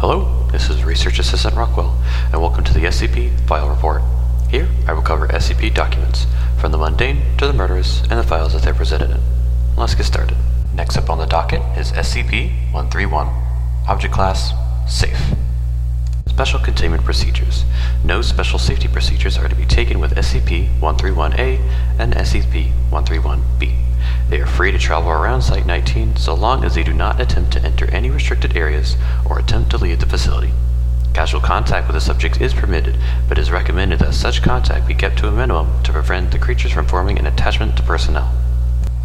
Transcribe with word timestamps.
Hello, 0.00 0.46
this 0.52 0.70
is 0.70 0.84
Research 0.84 1.18
Assistant 1.18 1.56
Rockwell, 1.56 2.00
and 2.32 2.40
welcome 2.40 2.62
to 2.62 2.72
the 2.72 2.84
SCP 2.84 3.36
File 3.48 3.68
Report. 3.68 4.00
Here, 4.48 4.68
I 4.86 4.92
will 4.92 5.02
cover 5.02 5.26
SCP 5.26 5.74
documents, 5.74 6.24
from 6.60 6.70
the 6.70 6.78
mundane 6.78 7.36
to 7.38 7.48
the 7.48 7.52
murderous, 7.52 8.02
and 8.02 8.12
the 8.12 8.22
files 8.22 8.52
that 8.52 8.62
they're 8.62 8.72
presented 8.72 9.10
in. 9.10 9.20
Let's 9.76 9.96
get 9.96 10.04
started. 10.04 10.36
Next 10.72 10.96
up 10.96 11.10
on 11.10 11.18
the 11.18 11.26
docket 11.26 11.62
is 11.76 11.90
SCP-131, 11.90 13.88
Object 13.88 14.14
Class 14.14 14.52
Safe. 14.88 15.34
Special 16.28 16.60
Containment 16.60 17.02
Procedures. 17.02 17.64
No 18.04 18.22
special 18.22 18.60
safety 18.60 18.86
procedures 18.86 19.36
are 19.36 19.48
to 19.48 19.56
be 19.56 19.66
taken 19.66 19.98
with 19.98 20.14
SCP-131-A 20.14 21.56
and 21.98 22.14
SCP-131-B. 22.14 23.66
They 23.66 23.72
are 23.72 23.78
free 24.58 24.72
to 24.72 24.78
travel 24.78 25.08
around 25.08 25.40
Site-19 25.40 26.18
so 26.18 26.34
long 26.34 26.64
as 26.64 26.74
they 26.74 26.82
do 26.82 26.92
not 26.92 27.20
attempt 27.20 27.52
to 27.52 27.62
enter 27.62 27.88
any 27.92 28.10
restricted 28.10 28.56
areas 28.56 28.96
or 29.24 29.38
attempt 29.38 29.70
to 29.70 29.76
leave 29.76 30.00
the 30.00 30.06
facility. 30.06 30.52
Casual 31.14 31.40
contact 31.40 31.86
with 31.86 31.94
the 31.94 32.00
subjects 32.00 32.40
is 32.40 32.52
permitted, 32.54 32.96
but 33.28 33.38
is 33.38 33.52
recommended 33.52 34.00
that 34.00 34.14
such 34.14 34.42
contact 34.42 34.88
be 34.88 34.94
kept 34.94 35.16
to 35.18 35.28
a 35.28 35.30
minimum 35.30 35.80
to 35.84 35.92
prevent 35.92 36.32
the 36.32 36.40
creatures 36.40 36.72
from 36.72 36.88
forming 36.88 37.20
an 37.20 37.26
attachment 37.28 37.76
to 37.76 37.84
personnel. 37.84 38.32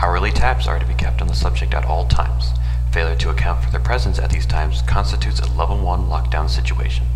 Hourly 0.00 0.30
tabs 0.30 0.68
are 0.68 0.78
to 0.78 0.86
be 0.86 0.94
kept 0.94 1.20
on 1.20 1.26
the 1.26 1.34
subject 1.34 1.74
at 1.74 1.84
all 1.84 2.06
times. 2.06 2.52
Failure 2.92 3.16
to 3.16 3.30
account 3.30 3.64
for 3.64 3.72
their 3.72 3.80
presence 3.80 4.20
at 4.20 4.30
these 4.30 4.46
times 4.46 4.82
constitutes 4.82 5.40
a 5.40 5.52
level 5.54 5.78
1 5.78 6.06
lockdown 6.06 6.48
situation. 6.48 7.06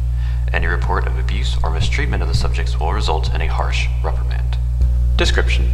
Any 0.52 0.66
report 0.66 1.06
of 1.06 1.16
abuse 1.16 1.56
or 1.62 1.70
mistreatment 1.70 2.20
of 2.20 2.28
the 2.28 2.34
subjects 2.34 2.80
will 2.80 2.92
result 2.92 3.32
in 3.32 3.42
a 3.42 3.46
harsh 3.46 3.86
reprimand. 4.02 4.58
Description 5.16 5.70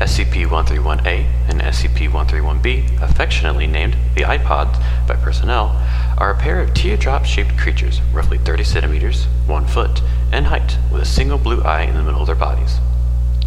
SCP-131-A 0.00 1.26
and 1.48 1.60
SCP-131-B, 1.60 2.84
affectionately 3.00 3.66
named 3.66 3.96
the 4.16 4.24
Eye 4.24 4.38
Pods 4.38 4.78
by 5.06 5.14
personnel, 5.14 5.80
are 6.18 6.30
a 6.30 6.36
pair 6.36 6.60
of 6.60 6.74
teardrop-shaped 6.74 7.56
creatures, 7.56 8.00
roughly 8.12 8.38
30 8.38 8.64
centimeters, 8.64 9.26
1 9.46 9.66
foot, 9.66 10.02
in 10.32 10.44
height, 10.44 10.78
with 10.92 11.02
a 11.02 11.06
single 11.06 11.38
blue 11.38 11.62
eye 11.62 11.82
in 11.82 11.94
the 11.94 12.02
middle 12.02 12.20
of 12.20 12.26
their 12.26 12.34
bodies. 12.34 12.78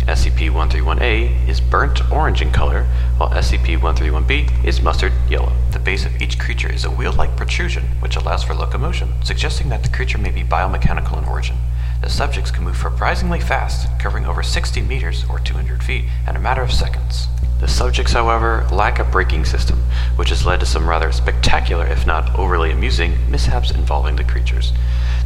SCP-131-A 0.05 1.49
is 1.49 1.59
burnt 1.59 2.09
orange 2.09 2.41
in 2.41 2.49
color, 2.53 2.85
while 3.17 3.29
SCP-131-B 3.31 4.47
is 4.63 4.81
mustard 4.81 5.11
yellow. 5.29 5.51
The 5.73 5.79
base 5.79 6.05
of 6.05 6.21
each 6.21 6.39
creature 6.39 6.71
is 6.71 6.85
a 6.85 6.89
wheel-like 6.89 7.35
protrusion, 7.35 7.83
which 7.99 8.15
allows 8.15 8.45
for 8.45 8.55
locomotion, 8.55 9.13
suggesting 9.21 9.67
that 9.67 9.83
the 9.83 9.89
creature 9.89 10.17
may 10.17 10.31
be 10.31 10.43
biomechanical 10.43 11.17
in 11.21 11.25
origin. 11.25 11.57
The 12.01 12.09
subjects 12.09 12.51
can 12.51 12.63
move 12.63 12.77
surprisingly 12.77 13.39
fast, 13.39 13.87
covering 13.99 14.25
over 14.25 14.43
60 14.43 14.81
meters 14.81 15.25
or 15.29 15.39
200 15.39 15.83
feet 15.83 16.05
in 16.27 16.35
a 16.35 16.39
matter 16.39 16.61
of 16.61 16.71
seconds. 16.71 17.27
The 17.59 17.67
subjects, 17.67 18.13
however, 18.13 18.67
lack 18.71 18.99
a 18.99 19.03
braking 19.03 19.43
system, 19.43 19.79
which 20.15 20.29
has 20.29 20.45
led 20.45 20.59
to 20.59 20.65
some 20.67 20.87
rather 20.87 21.11
spectacular, 21.11 21.87
if 21.87 22.05
not 22.05 22.37
overly 22.37 22.69
amusing, 22.69 23.17
mishaps 23.31 23.71
involving 23.71 24.15
the 24.15 24.23
creatures. 24.23 24.73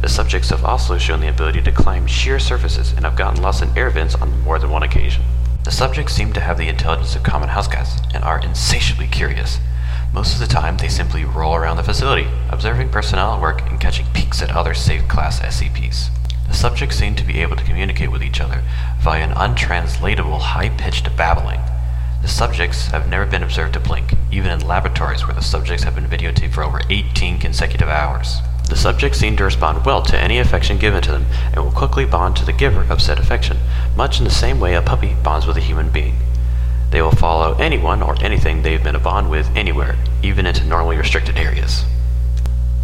The 0.00 0.08
subjects 0.08 0.48
have 0.48 0.64
also 0.64 0.96
shown 0.96 1.20
the 1.20 1.28
ability 1.28 1.60
to 1.62 1.72
climb 1.72 2.06
sheer 2.06 2.38
surfaces 2.38 2.92
and 2.92 3.04
have 3.04 3.16
gotten 3.16 3.42
lost 3.42 3.62
in 3.62 3.76
air 3.76 3.90
vents 3.90 4.14
on 4.14 4.40
more 4.40 4.58
than 4.58 4.70
one 4.70 4.82
occasion. 4.82 5.24
The 5.64 5.70
subjects 5.70 6.14
seem 6.14 6.32
to 6.32 6.40
have 6.40 6.56
the 6.56 6.68
intelligence 6.68 7.14
of 7.14 7.22
common 7.22 7.50
house 7.50 7.68
cats 7.68 7.98
and 8.14 8.24
are 8.24 8.40
insatiably 8.40 9.08
curious. 9.08 9.58
Most 10.14 10.32
of 10.32 10.40
the 10.40 10.46
time, 10.46 10.78
they 10.78 10.88
simply 10.88 11.24
roll 11.24 11.54
around 11.54 11.76
the 11.76 11.82
facility, 11.82 12.28
observing 12.48 12.88
personnel 12.88 13.34
at 13.34 13.40
work 13.42 13.60
and 13.70 13.78
catching 13.78 14.06
peeks 14.14 14.42
at 14.42 14.50
other 14.50 14.74
safe 14.74 15.06
class 15.06 15.38
SCPs. 15.40 16.08
The 16.48 16.54
subjects 16.54 16.96
seem 16.96 17.14
to 17.16 17.24
be 17.24 17.40
able 17.40 17.56
to 17.56 17.64
communicate 17.64 18.10
with 18.10 18.22
each 18.22 18.40
other 18.40 18.62
via 19.00 19.22
an 19.22 19.32
untranslatable 19.32 20.38
high 20.38 20.68
pitched 20.70 21.16
babbling. 21.16 21.60
The 22.22 22.28
subjects 22.28 22.86
have 22.86 23.08
never 23.08 23.26
been 23.26 23.42
observed 23.42 23.74
to 23.74 23.80
blink, 23.80 24.14
even 24.30 24.50
in 24.50 24.66
laboratories 24.66 25.26
where 25.26 25.34
the 25.34 25.42
subjects 25.42 25.84
have 25.84 25.94
been 25.94 26.06
videotaped 26.06 26.52
for 26.52 26.62
over 26.62 26.80
18 26.88 27.38
consecutive 27.38 27.88
hours. 27.88 28.40
The 28.68 28.76
subjects 28.76 29.18
seem 29.18 29.36
to 29.36 29.44
respond 29.44 29.84
well 29.84 30.02
to 30.02 30.18
any 30.18 30.38
affection 30.38 30.78
given 30.78 31.02
to 31.02 31.10
them 31.10 31.26
and 31.52 31.56
will 31.56 31.72
quickly 31.72 32.04
bond 32.04 32.36
to 32.36 32.44
the 32.44 32.52
giver 32.52 32.84
of 32.90 33.02
said 33.02 33.18
affection, 33.18 33.58
much 33.96 34.18
in 34.18 34.24
the 34.24 34.30
same 34.30 34.60
way 34.60 34.74
a 34.74 34.82
puppy 34.82 35.14
bonds 35.22 35.46
with 35.46 35.56
a 35.56 35.60
human 35.60 35.90
being. 35.90 36.16
They 36.90 37.02
will 37.02 37.10
follow 37.10 37.54
anyone 37.58 38.02
or 38.02 38.16
anything 38.22 38.62
they've 38.62 38.82
been 38.82 38.94
a 38.94 39.00
bond 39.00 39.30
with 39.30 39.48
anywhere, 39.56 39.96
even 40.22 40.46
into 40.46 40.64
normally 40.64 40.96
restricted 40.96 41.36
areas. 41.36 41.84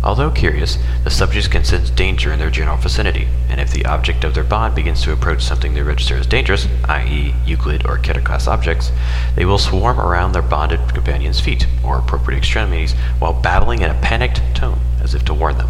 Although 0.03 0.31
curious, 0.31 0.79
the 1.03 1.11
subjects 1.11 1.49
can 1.49 1.65
sense 1.65 1.91
danger 1.91 2.33
in 2.33 2.39
their 2.39 2.51
general 2.51 2.77
vicinity, 2.77 3.27
and 3.49 3.61
if 3.61 3.73
the 3.73 3.85
object 3.85 4.23
of 4.23 4.35
their 4.35 4.45
bond 4.45 4.75
begins 4.75 5.03
to 5.03 5.13
approach 5.13 5.43
something 5.43 5.75
they 5.75 5.83
register 5.83 6.17
as 6.17 6.27
dangerous, 6.27 6.69
i.e., 6.85 7.35
Euclid 7.45 7.85
or 7.85 7.99
Keter 7.99 8.25
class 8.25 8.47
objects, 8.47 8.93
they 9.35 9.45
will 9.45 9.59
swarm 9.59 9.99
around 9.99 10.33
their 10.33 10.43
bonded 10.43 10.95
companion's 10.95 11.41
feet 11.41 11.67
or 11.83 11.99
appropriate 11.99 12.39
extremities 12.39 12.93
while 13.19 13.33
babbling 13.33 13.83
in 13.83 13.91
a 13.91 14.01
panicked 14.01 14.41
tone 14.55 14.79
as 15.03 15.15
if 15.15 15.25
to 15.25 15.35
warn 15.35 15.59
them. 15.59 15.69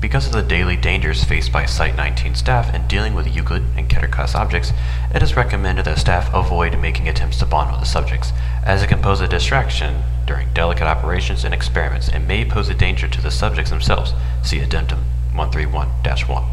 Because 0.00 0.26
of 0.26 0.32
the 0.32 0.42
daily 0.42 0.76
dangers 0.76 1.24
faced 1.24 1.52
by 1.52 1.66
Site 1.66 1.94
19 1.94 2.34
staff 2.34 2.74
in 2.74 2.86
dealing 2.86 3.12
with 3.12 3.36
Euclid 3.36 3.64
and 3.76 3.86
Keter 3.86 4.10
class 4.10 4.34
objects, 4.34 4.72
it 5.14 5.22
is 5.22 5.36
recommended 5.36 5.84
that 5.84 5.98
staff 5.98 6.32
avoid 6.32 6.80
making 6.80 7.06
attempts 7.06 7.38
to 7.40 7.46
bond 7.46 7.70
with 7.70 7.80
the 7.80 7.86
subjects, 7.86 8.32
as 8.64 8.82
it 8.82 8.86
can 8.86 9.02
pose 9.02 9.20
a 9.20 9.28
distraction 9.28 10.02
during 10.26 10.54
delicate 10.54 10.86
operations 10.86 11.44
and 11.44 11.52
experiments 11.52 12.08
and 12.08 12.26
may 12.26 12.46
pose 12.46 12.70
a 12.70 12.74
danger 12.74 13.08
to 13.08 13.20
the 13.20 13.30
subjects 13.30 13.70
themselves. 13.70 14.14
See 14.42 14.60
Addendum 14.60 15.04
131-1. 15.34 16.48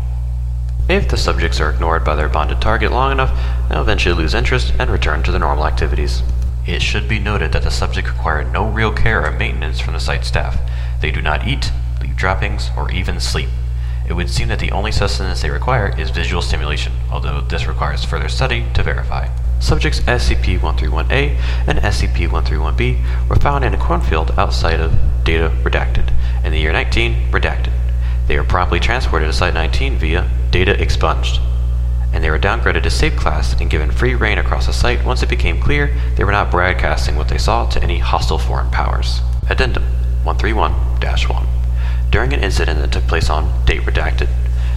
If 0.90 1.08
the 1.08 1.16
subjects 1.16 1.62
are 1.62 1.72
ignored 1.72 2.04
by 2.04 2.18
their 2.18 2.28
bonded 2.28 2.60
target 2.60 2.92
long 2.92 3.14
enough, 3.14 3.32
they'll 3.70 3.82
eventually 3.82 4.16
lose 4.16 4.34
interest 4.34 4.74
and 4.78 4.90
return 4.90 5.24
to 5.24 5.32
their 5.32 5.40
normal 5.40 5.68
activities. 5.68 6.22
It 6.66 6.82
should 6.82 7.08
be 7.08 7.18
noted 7.18 7.54
that 7.54 7.64
the 7.64 7.72
subjects 7.72 8.12
require 8.12 8.44
no 8.44 8.68
real 8.70 8.92
care 8.92 9.26
or 9.26 9.32
maintenance 9.32 9.80
from 9.80 9.94
the 9.94 10.02
site 10.02 10.26
staff. 10.26 10.60
They 11.00 11.12
do 11.12 11.22
not 11.22 11.48
eat, 11.48 11.72
leave 12.02 12.16
droppings, 12.16 12.70
or 12.78 12.92
even 12.92 13.20
sleep. 13.20 13.50
It 14.08 14.14
would 14.14 14.30
seem 14.30 14.48
that 14.48 14.60
the 14.60 14.72
only 14.72 14.92
sustenance 14.92 15.42
they 15.42 15.50
require 15.50 15.94
is 16.00 16.10
visual 16.10 16.42
stimulation, 16.42 16.94
although 17.12 17.42
this 17.42 17.68
requires 17.68 18.06
further 18.06 18.30
study 18.30 18.66
to 18.74 18.84
verify. 18.84 19.28
Subjects 19.60 20.00
SCP-131-A 20.02 21.38
and 21.68 21.80
SCP-131-B 21.80 23.02
were 23.28 23.36
found 23.36 23.66
in 23.66 23.74
a 23.74 23.78
cornfield 23.78 24.32
outside 24.38 24.80
of 24.80 24.94
Data 25.24 25.52
Redacted 25.64 26.14
in 26.46 26.52
the 26.52 26.60
year 26.60 26.72
19 26.72 27.32
Redacted. 27.32 27.74
They 28.28 28.38
were 28.38 28.44
promptly 28.44 28.80
transported 28.80 29.28
to 29.28 29.34
Site-19 29.34 29.98
via 29.98 30.30
Data 30.52 30.82
Expunged, 30.82 31.42
and 32.14 32.24
they 32.24 32.30
were 32.30 32.40
downgraded 32.40 32.84
to 32.84 32.90
Safe 32.90 33.16
Class 33.18 33.60
and 33.60 33.70
given 33.70 33.92
free 33.92 34.16
reign 34.16 34.38
across 34.38 34.68
the 34.68 34.74
site 34.74 35.04
once 35.04 35.22
it 35.24 35.30
became 35.30 35.62
clear 35.62 35.94
they 36.16 36.24
were 36.24 36.32
not 36.32 36.52
broadcasting 36.52 37.16
what 37.16 37.28
they 37.28 37.38
saw 37.38 37.68
to 37.70 37.84
any 37.84 38.00
hostile 38.00 38.40
foreign 38.40 38.72
powers. 38.72 39.22
Addendum 39.50 39.84
131-1 40.24 41.57
During 42.18 42.34
an 42.34 42.44
incident 42.44 42.80
that 42.80 42.92
took 42.92 43.06
place 43.06 43.30
on 43.30 43.64
Date 43.66 43.84
Redacted, 43.84 44.28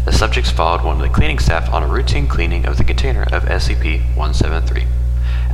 the 0.05 0.13
subjects 0.13 0.51
followed 0.51 0.85
one 0.85 0.97
of 0.97 1.01
the 1.01 1.09
cleaning 1.09 1.39
staff 1.39 1.73
on 1.73 1.83
a 1.83 1.87
routine 1.87 2.29
cleaning 2.29 2.67
of 2.67 2.77
the 2.77 2.85
container 2.85 3.23
of 3.23 3.45
SCP-173. 3.45 4.87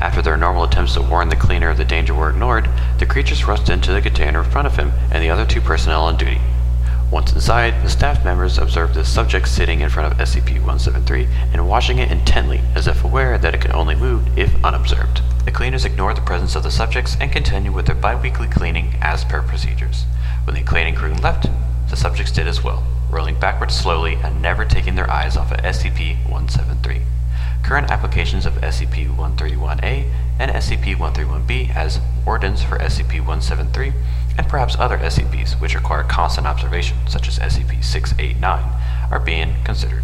After 0.01 0.21
their 0.21 0.37
normal 0.37 0.65
attempts 0.65 0.95
to 0.95 1.03
warn 1.03 1.29
the 1.29 1.37
cleaner 1.37 1.69
of 1.69 1.77
the 1.77 1.85
danger 1.85 2.13
were 2.13 2.31
ignored, 2.31 2.69
the 2.99 3.07
creatures 3.07 3.47
rushed 3.47 3.71
into 3.71 3.93
the 3.93 4.03
container 4.03 4.43
in 4.43 4.51
front 4.51 4.67
of 4.67 4.75
him 4.75 4.95
and 5.13 5.23
the 5.23 5.31
other 5.31 5.47
two 5.47 5.61
personnel 5.61 6.03
on 6.03 6.17
duty. 6.17 6.41
Once 7.13 7.33
inside, 7.33 7.81
the 7.85 7.89
staff 7.89 8.25
members 8.25 8.59
observed 8.59 8.95
the 8.95 9.05
subject 9.05 9.47
sitting 9.47 9.81
in 9.81 9.89
front 9.89 10.13
of 10.13 10.19
SCP-173 10.19 11.29
and 11.53 11.69
watching 11.69 11.99
it 11.99 12.11
intently, 12.11 12.63
as 12.75 12.89
if 12.89 13.05
aware 13.05 13.39
that 13.39 13.55
it 13.55 13.61
could 13.61 13.71
only 13.71 13.95
move 13.95 14.37
if 14.37 14.53
unobserved. 14.65 15.23
The 15.45 15.53
cleaners 15.53 15.85
ignored 15.85 16.17
the 16.17 16.23
presence 16.23 16.57
of 16.57 16.65
the 16.65 16.73
subjects 16.73 17.17
and 17.21 17.31
continued 17.31 17.75
with 17.77 17.87
their 17.87 17.95
bi-weekly 17.95 18.49
cleaning 18.49 18.97
as 19.01 19.25
per 19.25 19.41
procedures. 19.41 20.05
When 20.43 20.57
the 20.57 20.65
cleaning 20.65 20.97
crew 20.97 21.15
left, 21.15 21.47
the 21.89 21.97
subjects 21.97 22.33
did 22.33 22.47
as 22.47 22.63
well, 22.63 22.85
rolling 23.11 23.39
backwards 23.39 23.75
slowly 23.75 24.15
and 24.15 24.43
never 24.43 24.65
taking 24.65 24.95
their 24.95 25.11
eyes 25.11 25.37
off 25.37 25.53
of 25.53 25.59
SCP-173. 25.59 27.03
Current 27.63 27.91
applications 27.91 28.47
of 28.47 28.55
SCP-131-A 28.55 30.11
and 30.39 30.51
SCP-131-B 30.51 31.71
as 31.75 32.01
wardens 32.25 32.63
for 32.63 32.79
SCP-173 32.79 33.93
and 34.39 34.49
perhaps 34.49 34.77
other 34.79 34.99
SCPs 34.99 35.61
which 35.61 35.75
require 35.75 36.03
constant 36.03 36.47
observation, 36.47 36.99
such 37.09 37.29
as 37.29 37.39
SCP-689, 37.39 39.11
are 39.11 39.21
being 39.21 39.55
considered. 39.65 40.03